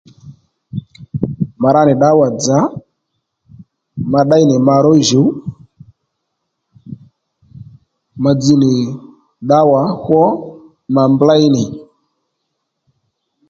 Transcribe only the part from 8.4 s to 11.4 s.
nì ddǎwà hwo ma mblé